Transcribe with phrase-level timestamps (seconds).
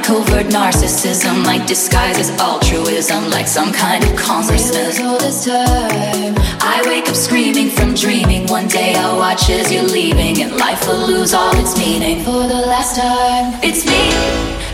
[0.00, 4.98] Like covert narcissism, like disguises altruism, like some kind of consciousness.
[4.98, 8.46] I wake up screaming from dreaming.
[8.46, 12.24] One day I'll watch as you're leaving, and life will lose all its meaning.
[12.24, 14.08] For the last time, it's me.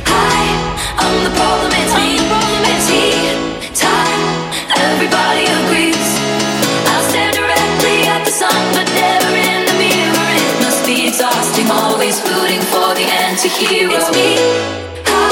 [0.06, 0.46] Hi,
[0.94, 1.73] I'm the problem.
[1.75, 2.23] It's me.
[2.70, 3.11] It's he.
[3.75, 4.23] Time.
[4.78, 6.06] Everybody agrees.
[6.87, 10.31] I'll stare directly at the sun, but never in the mirror.
[10.38, 13.90] It must be exhausting, always rooting for the end to hear.
[13.90, 14.94] It's me.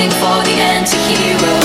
[0.00, 1.59] waiting for the anti-hero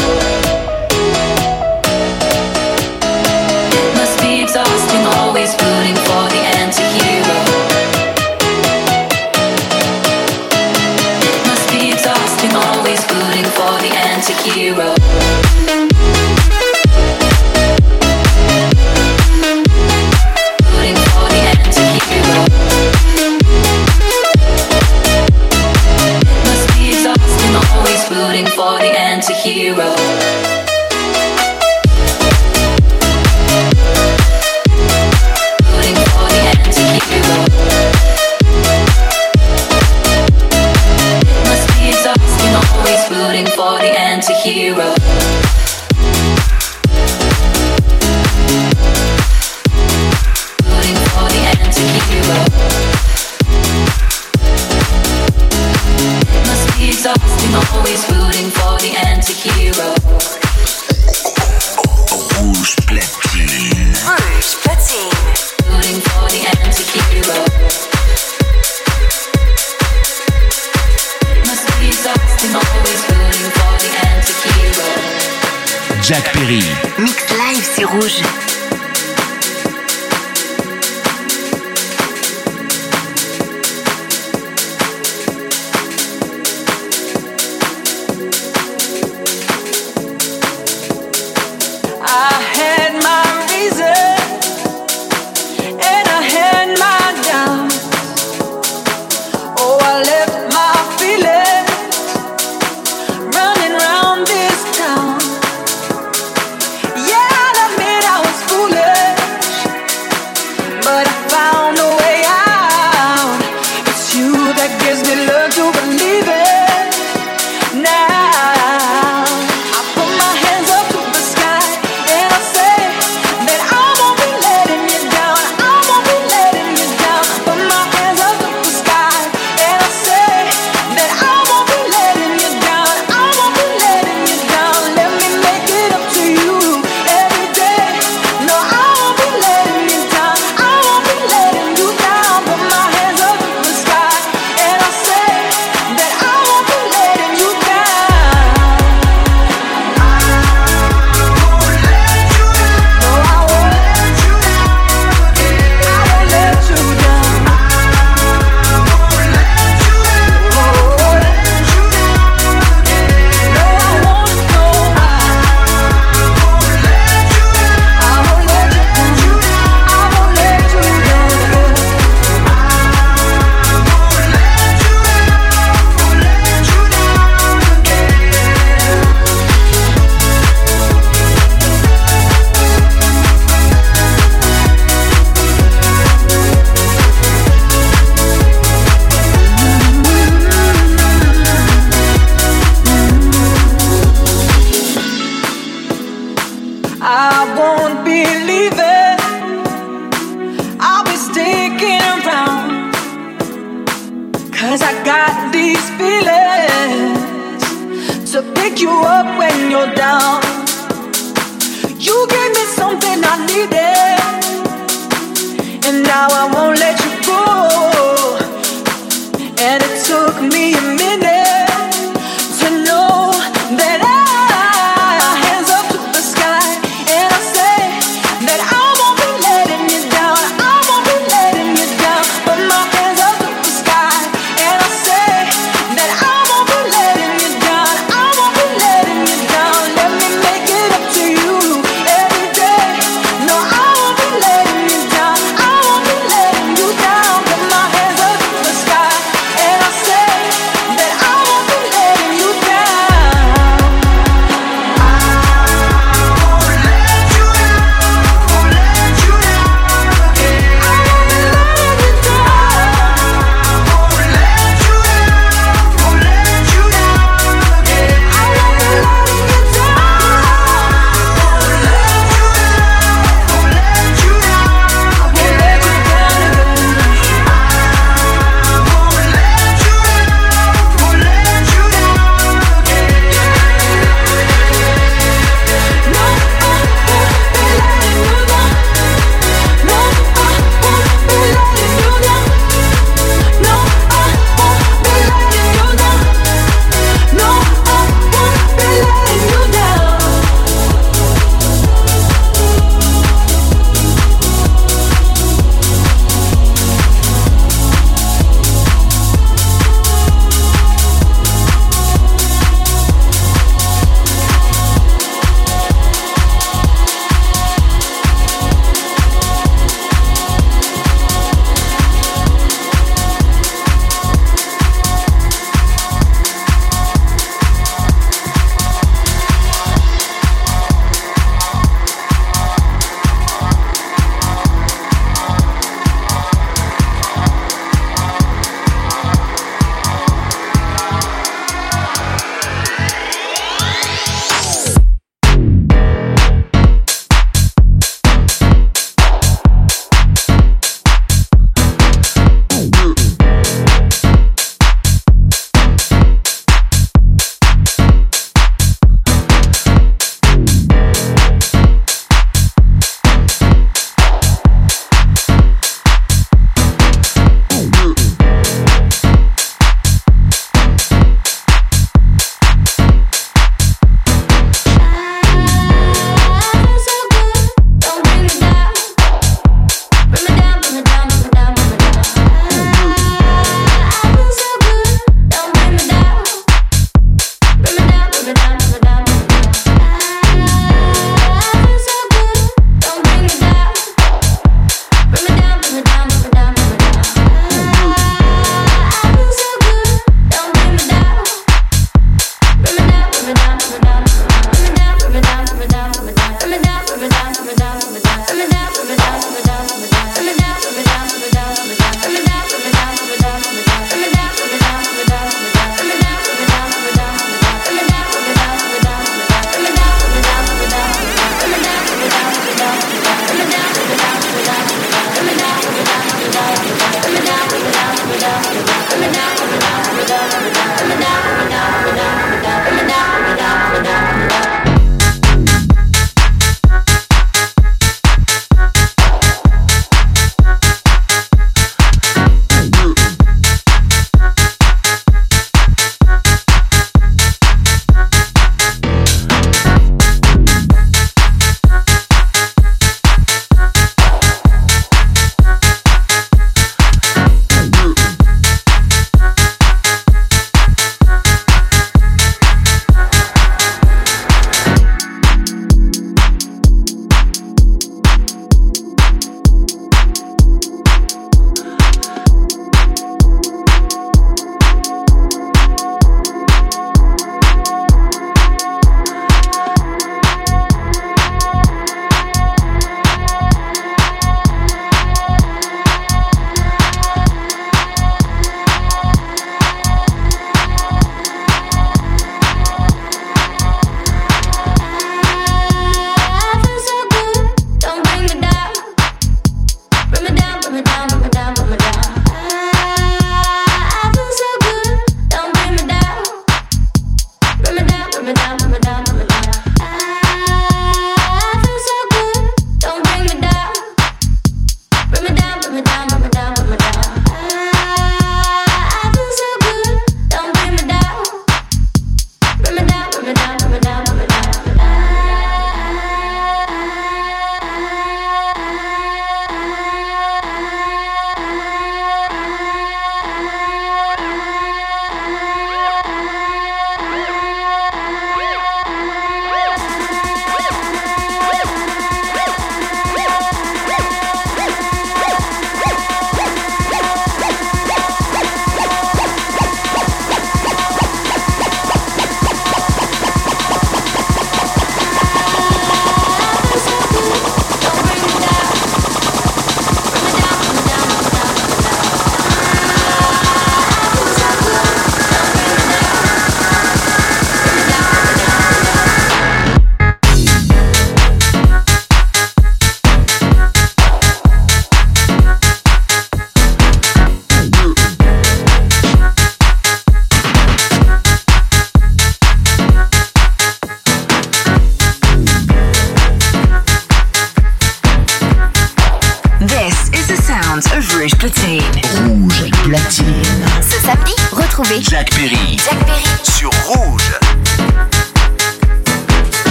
[220.05, 221.04] took me a minute.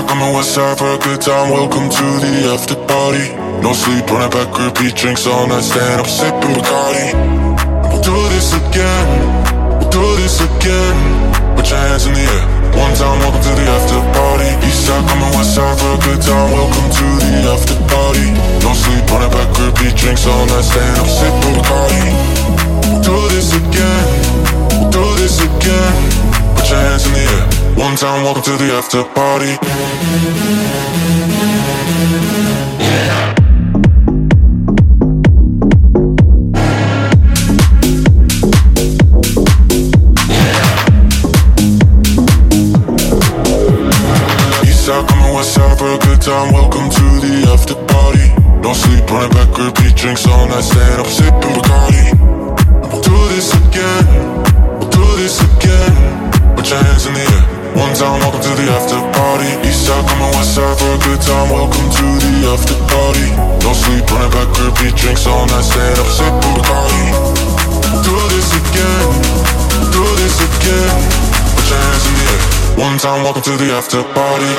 [0.00, 1.50] Eastside, coming west side for a good time.
[1.50, 3.32] Welcome to the after party.
[3.62, 5.62] No sleep on a back, repeat drinks all night.
[5.62, 7.12] Stand up, sipping Bacardi.
[7.90, 9.08] We'll do this again.
[9.78, 10.96] We'll do this again.
[11.56, 12.44] Put your hands in the air.
[12.80, 14.48] One time, welcome to the after party.
[14.64, 16.50] Eastside, coming west side for a good time.
[16.52, 18.26] Welcome to the after party.
[18.64, 20.64] No sleep on a back, repeat drinks all night.
[20.64, 22.08] Stand up, sipping Bacardi.
[22.88, 24.08] We'll do this again.
[24.80, 25.98] We'll do this again.
[26.56, 27.59] Put your hands in the air.
[27.80, 29.56] One time, welcome to the after party.
[46.20, 46.52] Time.
[46.52, 48.28] Welcome to the after party.
[48.60, 50.60] Don't sleep, running back, repeat drinks all night.
[50.60, 52.12] Stand up, sipping Bacardi.
[53.02, 54.04] Do this again.
[54.90, 56.54] Do this again.
[56.54, 57.59] Put your hands in the air.
[57.74, 59.46] One time, welcome to the after party.
[59.62, 61.50] Eastside, coming west side for a good time.
[61.50, 63.30] Welcome to the after party.
[63.62, 65.62] Don't sleep, running back, repeat drinks all night.
[65.62, 67.06] Stand up, sipping Bacardi.
[68.02, 69.10] Do this again.
[69.94, 70.98] Do this again.
[71.54, 72.42] Put your hands in the air.
[72.86, 74.50] One time, welcome to the after party.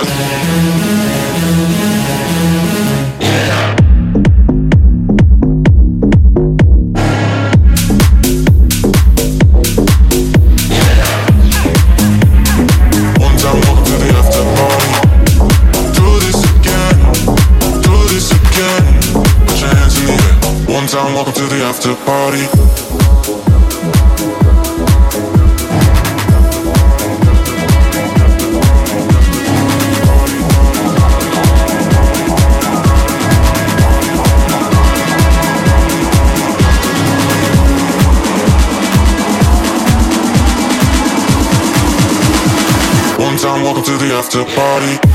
[44.01, 45.10] The after party.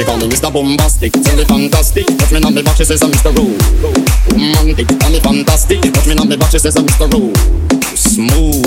[0.00, 0.48] She call me Mr.
[0.48, 2.08] Boombastic, tell me fantastic.
[2.08, 3.36] Touch me on me back, she says I'm Mr.
[3.36, 3.52] Ro.
[4.32, 5.76] Romantic, tell me fantastic.
[5.92, 7.04] Touch me on me back, she says I'm Mr.
[7.04, 7.28] Ro.
[7.92, 8.64] Smooth,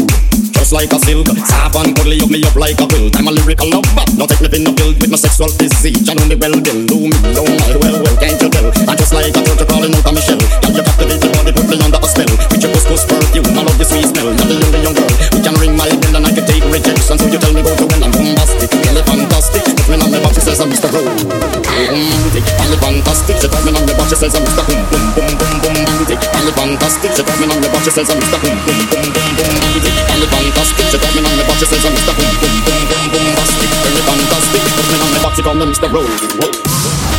[0.54, 1.26] just like a silk.
[1.42, 3.18] Soft and cuddly, hug me up like a quilt.
[3.18, 4.06] I'm a lyrical lover.
[4.14, 6.06] Don't take me in the build with my sexual physique.
[6.06, 6.86] You know me well, Bill.
[6.86, 8.70] Do me, don't mind, well, well, can't you tell?
[8.86, 10.38] I'm just like a turtle crawling out of my shell.
[10.38, 12.30] Girl, you captivate the body, put me under a spell.
[12.30, 14.30] With your couscous perfume, I love your sweet smell.
[14.38, 15.10] You're the only young girl.
[15.34, 17.18] We can ring my bell and I can take rejection.
[17.18, 19.73] So you tell me go to when I'm bombastic, really fantastic.
[19.94, 20.90] Me on my back, she says I'm Mr.
[20.90, 21.06] Rowe.
[21.06, 22.42] Romantic,
[22.82, 23.38] fantastic.
[23.38, 24.66] She put me on my back, she says I'm Mr.
[24.66, 27.14] Boom, boom, boom, boom, boom, romantic, really fantastic.
[27.14, 28.42] She put me on my back, she says I'm Mr.
[28.42, 30.86] Boom, boom, boom, boom, boom, romantic, really fantastic.
[30.90, 32.10] She put me on my back, she says I'm Mr.
[32.10, 34.62] Boom, boom, boom, boom, boom, bombastic, really fantastic.
[34.74, 35.86] Put me on my back, she call me Mr.
[35.94, 37.13] Rowe.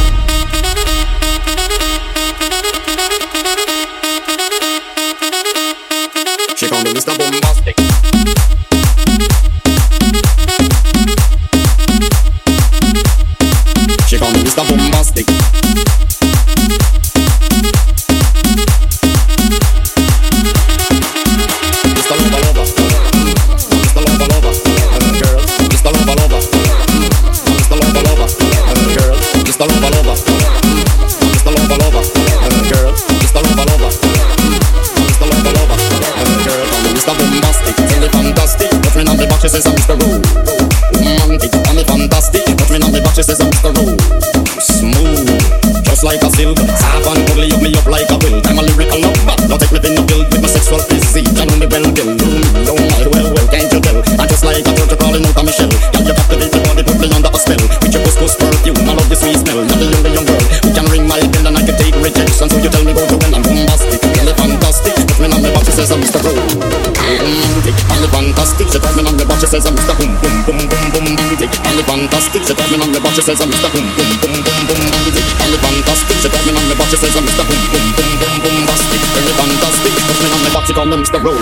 [65.84, 66.16] Says I'm Mr.
[66.24, 66.32] Rowe.
[66.32, 68.72] Romantic, really fantastic.
[68.72, 69.92] She put me on my back, she says I'm Mr.
[70.00, 72.40] Boom, boom, boom, boom, boom, romantic, really fantastic.
[72.40, 73.68] She put me on my back, she says I'm Mr.
[73.68, 76.16] Boom, boom, boom, boom, boom, romantic, really fantastic.
[76.24, 77.44] She put me on my back, she says I'm Mr.
[77.44, 79.92] Boom, boom, boom, boom, boom, bombastic, really fantastic.
[80.08, 81.20] Put me on my back, she call me Mr.
[81.20, 81.36] Whoa.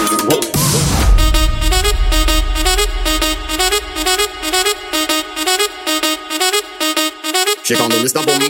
[7.63, 8.19] She call me Mr.
[8.27, 8.42] Boombastic.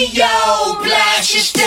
[0.00, 1.59] Radio, blast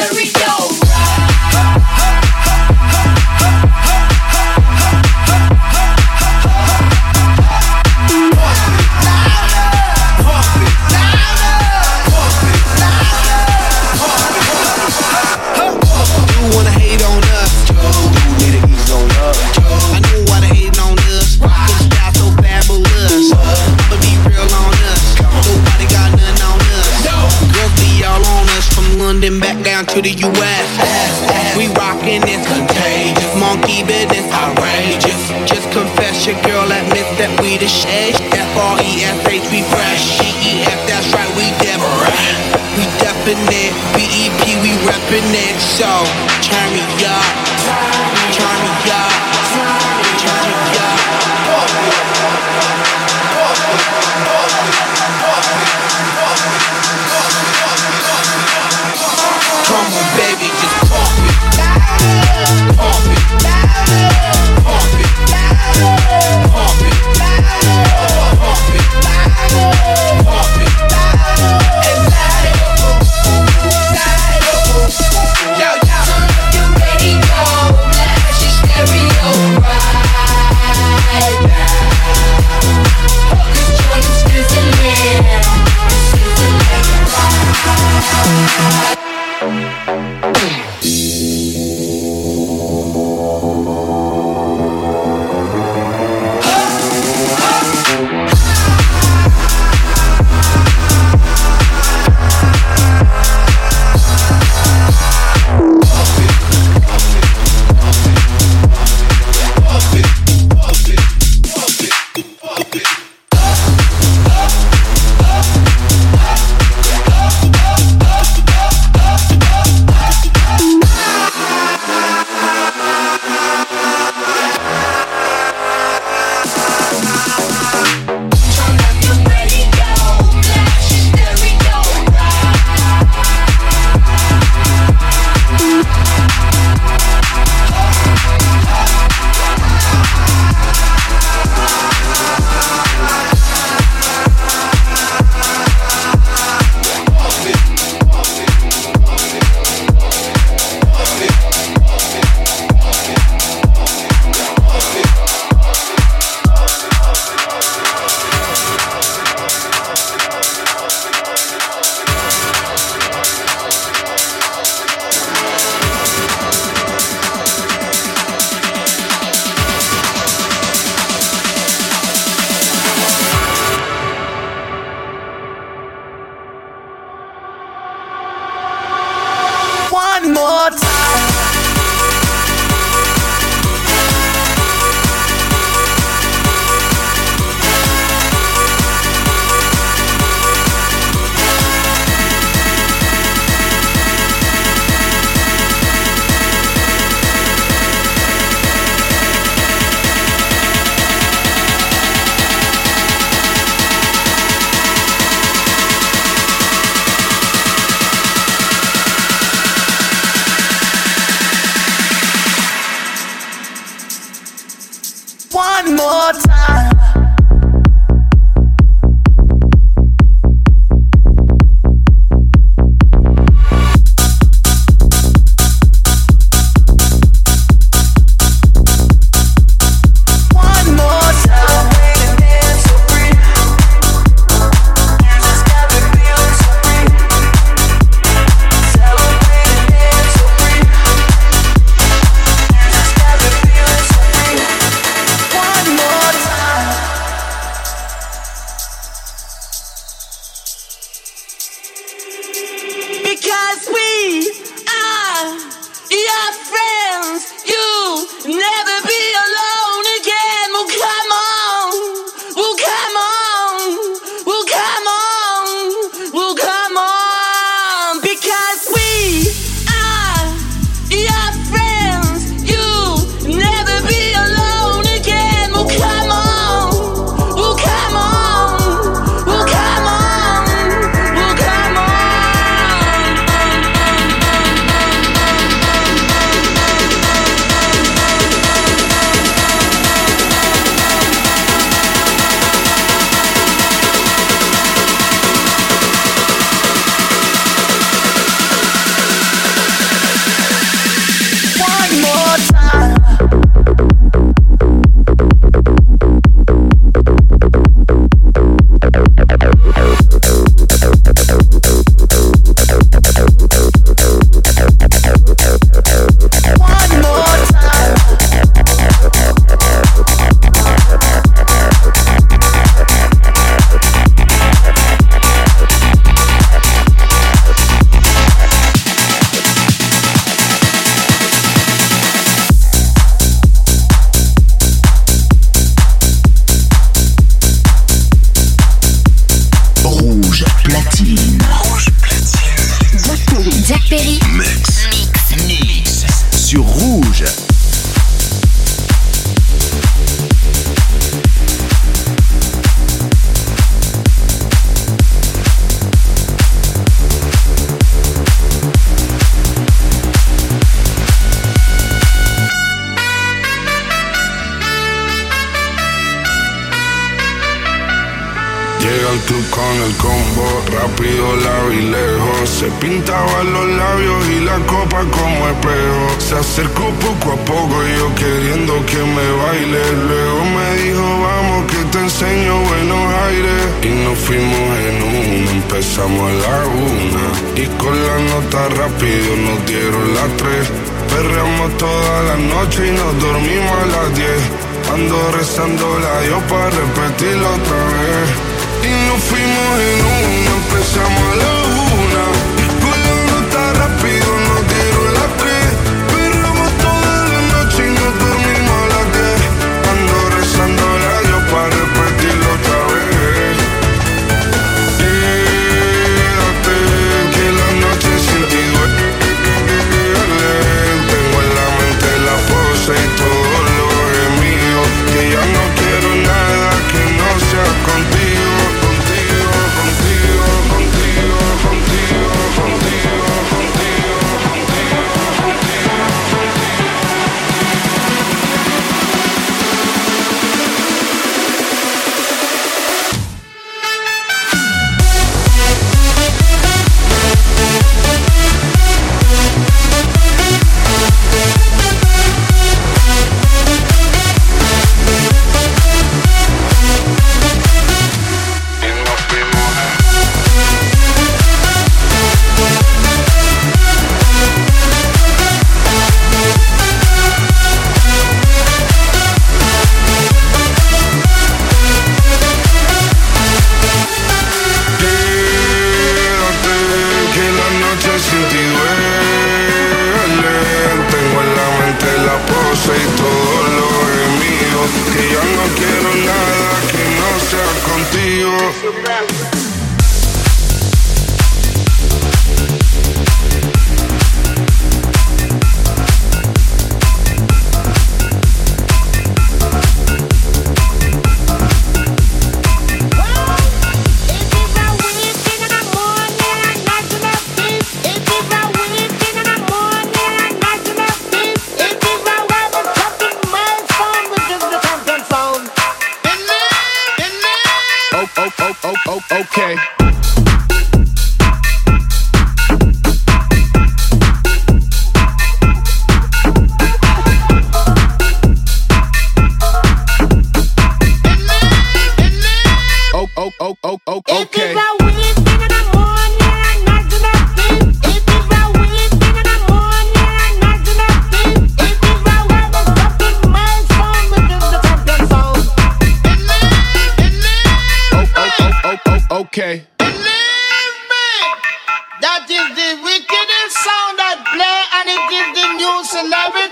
[556.44, 556.83] new celebrity.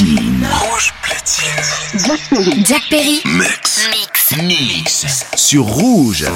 [0.00, 0.46] Platine.
[0.50, 2.64] Rouge platine.
[2.64, 3.20] Jack Perry.
[3.24, 3.88] Mix.
[3.90, 4.36] Mix.
[4.42, 5.26] Mix.
[5.36, 6.26] Sur rouge.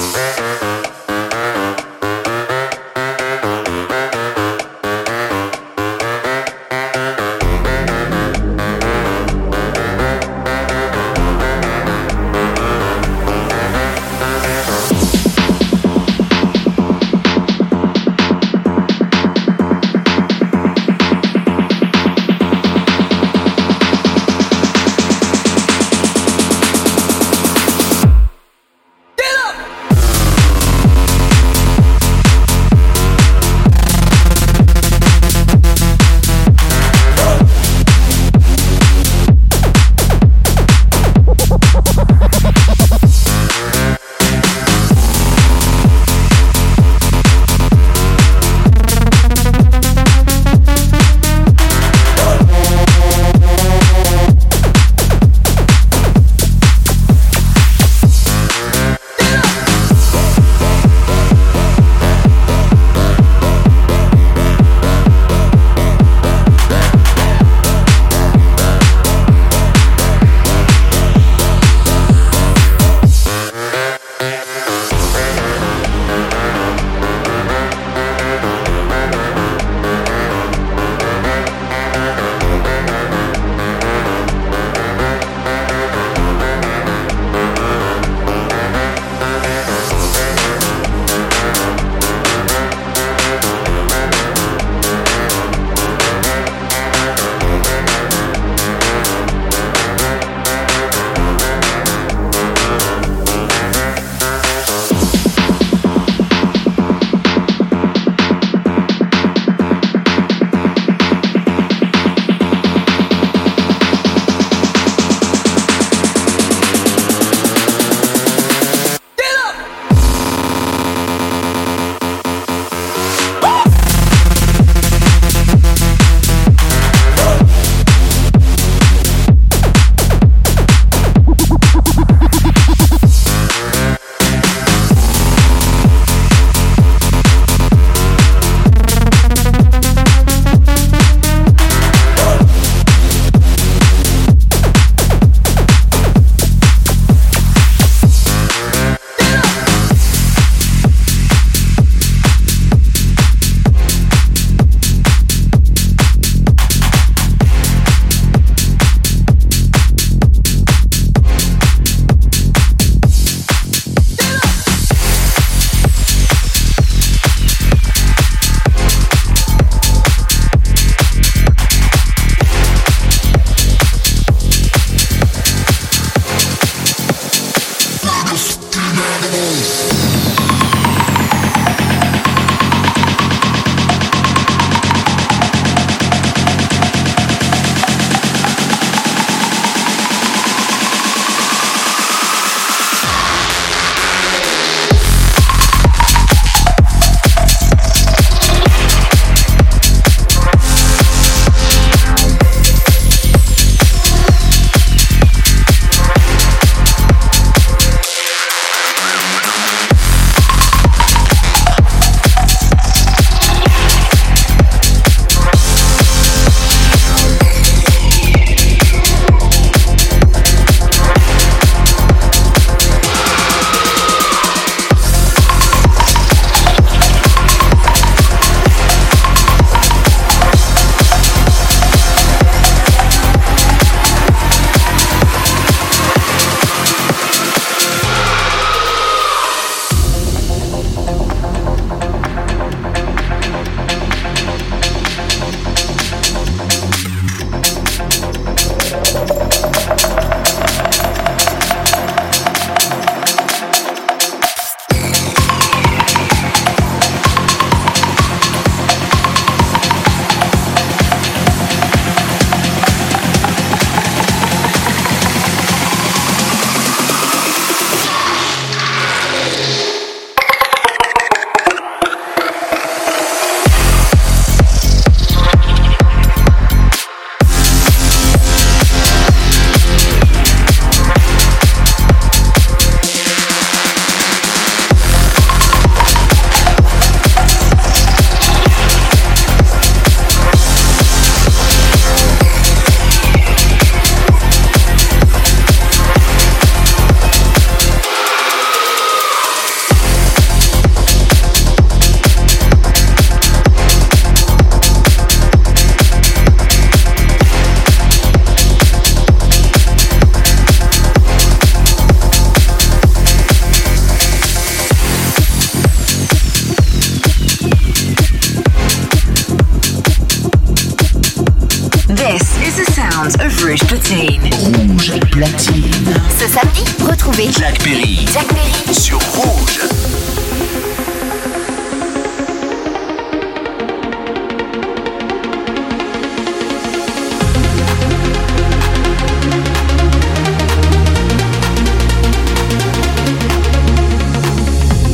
[323.30, 324.50] sounds of Rouge Platine.
[324.76, 326.14] Rouge Platine.
[326.38, 328.26] Ce samedi, retrouvez Jack Perry.
[328.32, 329.80] Jack Perry sur Rouge.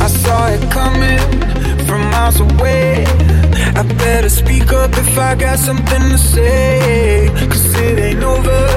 [0.01, 1.19] I saw it coming
[1.85, 3.05] from miles away.
[3.75, 7.10] I better speak up if I got something to say
[8.23, 8.70] over.